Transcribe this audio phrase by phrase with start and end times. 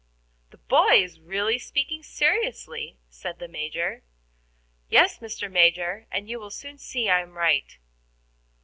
[0.49, 4.01] "The boy is really speaking seriously," said the Major.
[4.89, 5.47] "Yes, Mr.
[5.47, 7.77] Major, and you will soon see I am right."